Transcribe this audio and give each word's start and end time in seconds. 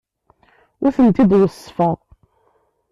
Ur 0.83 0.91
tent-id-weṣṣfeɣ. 0.95 1.95